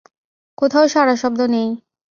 কোথাও 0.57 0.85
সাড়াশব্দ 0.87 1.39
নাই। 1.47 1.67